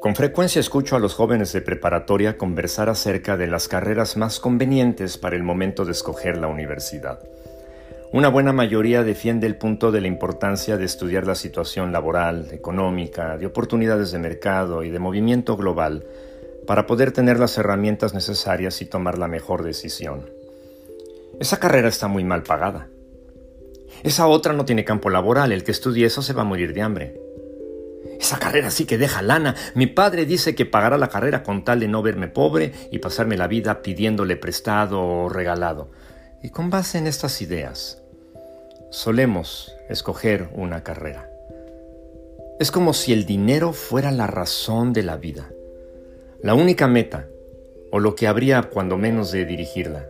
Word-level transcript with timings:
Con 0.00 0.14
frecuencia 0.14 0.60
escucho 0.60 0.96
a 0.96 1.00
los 1.00 1.14
jóvenes 1.14 1.52
de 1.52 1.60
preparatoria 1.60 2.38
conversar 2.38 2.88
acerca 2.88 3.36
de 3.36 3.46
las 3.46 3.68
carreras 3.68 4.16
más 4.16 4.40
convenientes 4.40 5.18
para 5.18 5.36
el 5.36 5.42
momento 5.42 5.84
de 5.84 5.92
escoger 5.92 6.38
la 6.38 6.46
universidad. 6.46 7.18
Una 8.12 8.28
buena 8.28 8.52
mayoría 8.52 9.02
defiende 9.02 9.46
el 9.46 9.56
punto 9.56 9.92
de 9.92 10.00
la 10.00 10.06
importancia 10.06 10.78
de 10.78 10.86
estudiar 10.86 11.26
la 11.26 11.34
situación 11.34 11.92
laboral, 11.92 12.48
económica, 12.52 13.36
de 13.36 13.46
oportunidades 13.46 14.12
de 14.12 14.18
mercado 14.18 14.82
y 14.82 14.90
de 14.90 14.98
movimiento 14.98 15.56
global 15.56 16.04
para 16.66 16.86
poder 16.86 17.12
tener 17.12 17.38
las 17.38 17.58
herramientas 17.58 18.14
necesarias 18.14 18.80
y 18.80 18.86
tomar 18.86 19.18
la 19.18 19.28
mejor 19.28 19.62
decisión. 19.62 20.30
Esa 21.38 21.58
carrera 21.58 21.88
está 21.88 22.08
muy 22.08 22.24
mal 22.24 22.44
pagada. 22.44 22.88
Esa 24.02 24.26
otra 24.26 24.52
no 24.52 24.64
tiene 24.64 24.84
campo 24.84 25.10
laboral, 25.10 25.52
el 25.52 25.64
que 25.64 25.72
estudie 25.72 26.06
eso 26.06 26.22
se 26.22 26.32
va 26.32 26.42
a 26.42 26.46
morir 26.46 26.72
de 26.72 26.82
hambre. 26.82 27.20
Esa 28.18 28.38
carrera 28.38 28.70
sí 28.70 28.84
que 28.84 28.98
deja 28.98 29.22
lana. 29.22 29.54
Mi 29.74 29.86
padre 29.86 30.26
dice 30.26 30.54
que 30.54 30.66
pagará 30.66 30.98
la 30.98 31.08
carrera 31.08 31.42
con 31.42 31.64
tal 31.64 31.80
de 31.80 31.88
no 31.88 32.02
verme 32.02 32.28
pobre 32.28 32.72
y 32.90 32.98
pasarme 32.98 33.36
la 33.36 33.46
vida 33.46 33.82
pidiéndole 33.82 34.36
prestado 34.36 35.02
o 35.02 35.28
regalado. 35.28 35.90
Y 36.42 36.50
con 36.50 36.70
base 36.70 36.98
en 36.98 37.06
estas 37.06 37.40
ideas, 37.42 38.02
solemos 38.90 39.74
escoger 39.88 40.48
una 40.52 40.82
carrera. 40.82 41.28
Es 42.58 42.70
como 42.70 42.92
si 42.92 43.12
el 43.12 43.24
dinero 43.24 43.72
fuera 43.72 44.10
la 44.10 44.26
razón 44.26 44.92
de 44.92 45.04
la 45.04 45.16
vida, 45.16 45.50
la 46.42 46.54
única 46.54 46.88
meta, 46.88 47.28
o 47.90 48.00
lo 48.00 48.14
que 48.14 48.26
habría 48.26 48.62
cuando 48.64 48.98
menos 48.98 49.30
de 49.30 49.44
dirigirla. 49.44 50.08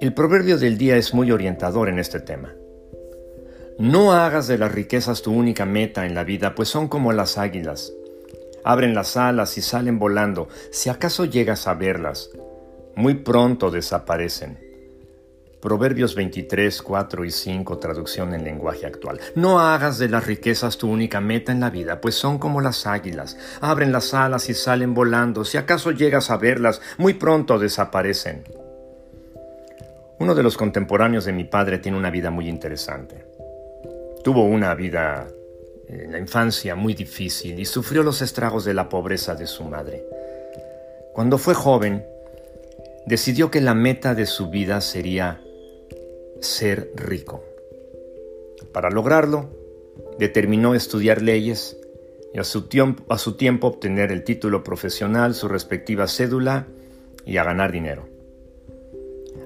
El 0.00 0.14
proverbio 0.14 0.56
del 0.56 0.78
día 0.78 0.96
es 0.96 1.12
muy 1.12 1.30
orientador 1.30 1.90
en 1.90 1.98
este 1.98 2.20
tema. 2.20 2.54
No 3.78 4.14
hagas 4.14 4.48
de 4.48 4.56
las 4.56 4.72
riquezas 4.72 5.20
tu 5.20 5.30
única 5.30 5.66
meta 5.66 6.06
en 6.06 6.14
la 6.14 6.24
vida, 6.24 6.54
pues 6.54 6.70
son 6.70 6.88
como 6.88 7.12
las 7.12 7.36
águilas. 7.36 7.92
Abren 8.64 8.94
las 8.94 9.18
alas 9.18 9.58
y 9.58 9.60
salen 9.60 9.98
volando. 9.98 10.48
Si 10.72 10.88
acaso 10.88 11.26
llegas 11.26 11.66
a 11.66 11.74
verlas, 11.74 12.30
muy 12.94 13.12
pronto 13.12 13.70
desaparecen. 13.70 14.58
Proverbios 15.60 16.14
23, 16.14 16.80
4 16.80 17.24
y 17.26 17.30
5, 17.30 17.76
traducción 17.76 18.32
en 18.32 18.44
lenguaje 18.44 18.86
actual. 18.86 19.20
No 19.34 19.60
hagas 19.60 19.98
de 19.98 20.08
las 20.08 20.26
riquezas 20.26 20.78
tu 20.78 20.90
única 20.90 21.20
meta 21.20 21.52
en 21.52 21.60
la 21.60 21.68
vida, 21.68 22.00
pues 22.00 22.14
son 22.14 22.38
como 22.38 22.62
las 22.62 22.86
águilas. 22.86 23.36
Abren 23.60 23.92
las 23.92 24.14
alas 24.14 24.48
y 24.48 24.54
salen 24.54 24.94
volando. 24.94 25.44
Si 25.44 25.58
acaso 25.58 25.90
llegas 25.90 26.30
a 26.30 26.38
verlas, 26.38 26.80
muy 26.96 27.12
pronto 27.12 27.58
desaparecen. 27.58 28.59
Uno 30.20 30.34
de 30.34 30.42
los 30.42 30.58
contemporáneos 30.58 31.24
de 31.24 31.32
mi 31.32 31.44
padre 31.44 31.78
tiene 31.78 31.96
una 31.96 32.10
vida 32.10 32.30
muy 32.30 32.46
interesante. 32.46 33.24
Tuvo 34.22 34.44
una 34.44 34.74
vida 34.74 35.26
en 35.88 36.12
la 36.12 36.18
infancia 36.18 36.74
muy 36.74 36.92
difícil 36.92 37.58
y 37.58 37.64
sufrió 37.64 38.02
los 38.02 38.20
estragos 38.20 38.66
de 38.66 38.74
la 38.74 38.90
pobreza 38.90 39.34
de 39.34 39.46
su 39.46 39.64
madre. 39.64 40.04
Cuando 41.14 41.38
fue 41.38 41.54
joven, 41.54 42.04
decidió 43.06 43.50
que 43.50 43.62
la 43.62 43.72
meta 43.72 44.14
de 44.14 44.26
su 44.26 44.50
vida 44.50 44.82
sería 44.82 45.40
ser 46.42 46.92
rico. 46.96 47.42
Para 48.74 48.90
lograrlo, 48.90 49.48
determinó 50.18 50.74
estudiar 50.74 51.22
leyes 51.22 51.78
y 52.34 52.38
a 52.40 52.44
su, 52.44 52.68
tiempo, 52.68 53.04
a 53.08 53.16
su 53.16 53.38
tiempo 53.38 53.68
obtener 53.68 54.12
el 54.12 54.22
título 54.24 54.62
profesional, 54.64 55.34
su 55.34 55.48
respectiva 55.48 56.06
cédula 56.06 56.66
y 57.24 57.38
a 57.38 57.44
ganar 57.44 57.72
dinero. 57.72 58.09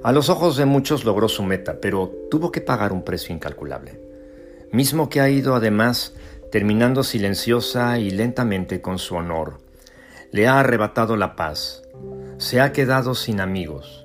A 0.05 0.13
los 0.13 0.29
ojos 0.29 0.57
de 0.57 0.67
muchos 0.67 1.05
logró 1.05 1.29
su 1.29 1.43
meta, 1.43 1.79
pero 1.81 2.13
tuvo 2.31 2.53
que 2.53 2.61
pagar 2.61 2.93
un 2.93 3.03
precio 3.03 3.35
incalculable 3.35 4.05
mismo 4.75 5.09
que 5.09 5.21
ha 5.21 5.31
ido 5.31 5.55
además 5.55 6.15
terminando 6.51 7.05
silenciosa 7.05 7.99
y 7.99 8.11
lentamente 8.11 8.81
con 8.81 8.99
su 8.99 9.15
honor. 9.15 9.59
Le 10.33 10.49
ha 10.49 10.59
arrebatado 10.59 11.17
la 11.17 11.37
paz, 11.37 11.83
se 12.39 12.61
ha 12.61 12.73
quedado 12.73 13.15
sin 13.15 13.41
amigos. 13.41 14.05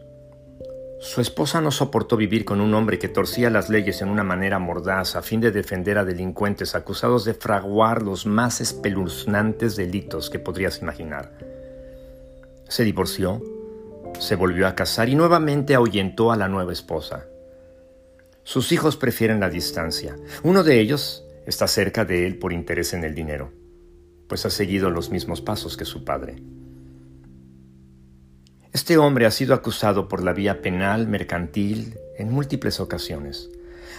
Su 1.02 1.22
esposa 1.22 1.60
no 1.60 1.72
soportó 1.72 2.18
vivir 2.18 2.46
con 2.46 2.62
un 2.62 2.74
hombre 2.76 3.00
que 3.00 3.08
torcía 3.08 3.50
las 3.50 3.70
leyes 3.70 4.02
en 4.02 4.10
una 4.10 4.24
manera 4.24 4.60
mordaz 4.60 5.16
a 5.16 5.22
fin 5.22 5.42
de 5.42 5.52
defender 5.52 5.98
a 5.98 6.06
delincuentes 6.06 6.76
acusados 6.76 7.26
de 7.26 7.34
fraguar 7.34 8.04
los 8.04 8.26
más 8.26 8.62
espeluznantes 8.62 9.76
delitos 9.76 10.30
que 10.30 10.40
podrías 10.40 10.82
imaginar. 10.82 11.32
Se 12.68 12.84
divorció, 12.84 13.42
se 14.30 14.36
volvió 14.36 14.68
a 14.68 14.76
casar 14.76 15.10
y 15.10 15.16
nuevamente 15.16 15.74
ahuyentó 15.74 16.32
a 16.32 16.38
la 16.38 16.48
nueva 16.48 16.72
esposa. 16.72 17.26
Sus 18.44 18.72
hijos 18.72 18.96
prefieren 18.96 19.40
la 19.40 19.50
distancia. 19.50 20.16
Uno 20.44 20.64
de 20.64 20.80
ellos 20.80 21.26
está 21.48 21.68
cerca 21.68 22.06
de 22.06 22.28
él 22.28 22.38
por 22.38 22.54
interés 22.54 22.94
en 22.94 23.04
el 23.04 23.16
dinero, 23.16 23.52
pues 24.28 24.46
ha 24.46 24.52
seguido 24.52 24.92
los 24.92 25.10
mismos 25.10 25.42
pasos 25.42 25.78
que 25.78 25.86
su 25.86 26.06
padre. 26.06 26.44
Este 28.72 29.00
hombre 29.00 29.26
ha 29.26 29.32
sido 29.32 29.56
acusado 29.56 30.08
por 30.08 30.22
la 30.22 30.34
vía 30.34 30.62
penal, 30.62 31.08
mercantil, 31.08 31.96
en 32.16 32.32
múltiples 32.32 32.80
ocasiones. 32.80 33.50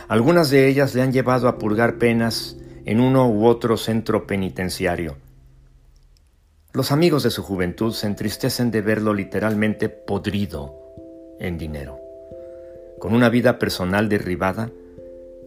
Algunas 0.06 0.48
de 0.48 0.68
ellas 0.68 0.94
le 0.94 1.02
han 1.02 1.12
llevado 1.12 1.48
a 1.48 1.58
purgar 1.58 1.98
penas 1.98 2.56
en 2.84 3.00
uno 3.00 3.28
u 3.28 3.46
otro 3.46 3.76
centro 3.76 4.28
penitenciario. 4.28 5.16
Los 6.72 6.92
amigos 6.92 7.24
de 7.24 7.30
su 7.30 7.42
juventud 7.42 7.92
se 7.92 8.06
entristecen 8.06 8.70
de 8.70 8.80
verlo 8.80 9.12
literalmente 9.12 9.88
podrido 9.88 10.78
en 11.40 11.58
dinero 11.58 11.98
con 13.00 13.12
una 13.12 13.28
vida 13.28 13.58
personal 13.58 14.08
derribada 14.08 14.70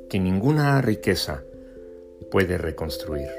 que 0.10 0.20
ninguna 0.20 0.82
riqueza 0.82 1.44
puede 2.30 2.58
reconstruir. 2.58 3.30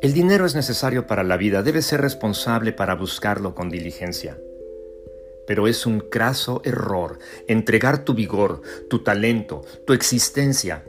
El 0.00 0.12
dinero 0.12 0.44
es 0.44 0.56
necesario 0.56 1.06
para 1.06 1.22
la 1.22 1.36
vida, 1.36 1.62
debe 1.62 1.82
ser 1.82 2.00
responsable 2.00 2.72
para 2.72 2.96
buscarlo 2.96 3.54
con 3.54 3.70
diligencia. 3.70 4.36
Pero 5.46 5.68
es 5.68 5.86
un 5.86 6.00
craso 6.00 6.62
error 6.64 7.20
entregar 7.46 8.04
tu 8.04 8.14
vigor, 8.14 8.62
tu 8.90 9.04
talento, 9.04 9.62
tu 9.86 9.92
existencia 9.92 10.84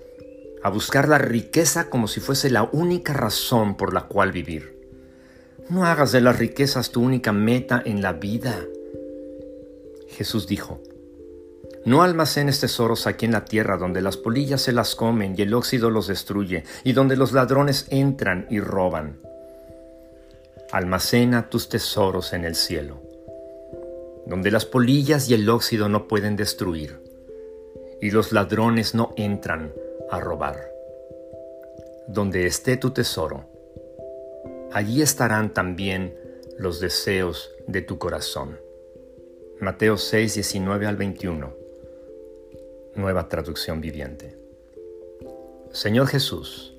a 0.64 0.70
buscar 0.70 1.08
la 1.08 1.18
riqueza 1.20 1.90
como 1.90 2.08
si 2.08 2.20
fuese 2.22 2.50
la 2.50 2.64
única 2.72 3.14
razón 3.14 3.76
por 3.76 3.94
la 3.94 4.08
cual 4.08 4.32
vivir. 4.32 4.73
No 5.70 5.86
hagas 5.86 6.12
de 6.12 6.22
las 6.22 6.38
riquezas 6.38 6.92
tu 6.92 7.02
única 7.02 7.32
meta 7.32 7.82
en 7.86 8.02
la 8.02 8.14
vida. 8.14 8.66
Jesús 10.10 10.48
dijo, 10.48 10.82
no 11.86 12.02
almacenes 12.02 12.62
tesoros 12.62 13.08
aquí 13.08 13.26
en 13.26 13.34
la 13.34 13.44
tierra 13.44 13.78
donde 13.78 14.02
las 14.02 14.16
polillas 14.16 14.62
se 14.62 14.72
las 14.72 14.96
comen 14.96 15.36
y 15.38 15.42
el 15.42 15.54
óxido 15.54 15.90
los 15.90 16.08
destruye 16.08 16.64
y 16.86 16.94
donde 16.94 17.18
los 17.18 17.34
ladrones 17.34 17.88
entran 17.90 18.48
y 18.50 18.62
roban. 18.62 19.18
Almacena 20.72 21.50
tus 21.50 21.68
tesoros 21.68 22.32
en 22.32 22.46
el 22.46 22.56
cielo, 22.56 23.02
donde 24.26 24.50
las 24.50 24.66
polillas 24.66 25.30
y 25.30 25.34
el 25.34 25.50
óxido 25.50 25.90
no 25.90 26.08
pueden 26.08 26.38
destruir 26.38 27.02
y 28.02 28.12
los 28.12 28.32
ladrones 28.32 28.96
no 28.96 29.14
entran 29.18 29.74
a 30.10 30.20
robar. 30.20 30.72
Donde 32.08 32.46
esté 32.46 32.78
tu 32.78 32.92
tesoro, 32.92 33.46
allí 34.74 35.02
estarán 35.02 35.54
también 35.54 36.16
los 36.58 36.80
deseos 36.80 37.52
de 37.68 37.82
tu 37.82 37.98
corazón. 37.98 38.60
Mateo 39.60 39.98
6, 39.98 40.34
19 40.36 40.88
al 40.88 40.98
21 40.98 41.64
nueva 42.96 43.28
traducción 43.28 43.82
viviente. 43.82 44.38
Señor 45.72 46.08
Jesús, 46.08 46.76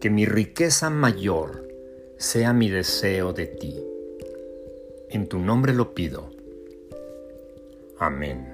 que 0.00 0.10
mi 0.10 0.26
riqueza 0.26 0.90
mayor 0.90 1.68
sea 2.18 2.52
mi 2.52 2.68
deseo 2.68 3.32
de 3.32 3.46
ti. 3.46 3.80
En 5.10 5.28
tu 5.28 5.38
nombre 5.38 5.74
lo 5.74 5.94
pido. 5.94 6.30
Amén. 7.98 8.48